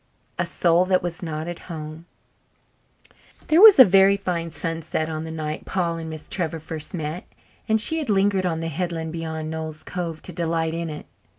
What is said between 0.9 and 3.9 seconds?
Was Not at Home There was a